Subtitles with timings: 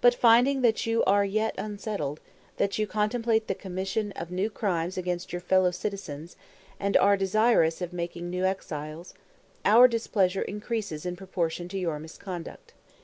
[0.00, 2.18] But finding that you are yet unsettled,
[2.56, 6.34] that you contemplate the commission of new crimes against your fellow citizens,
[6.80, 9.14] and are desirous of making new exiles,
[9.64, 12.74] our displeasure increases in proportion to your misconduct.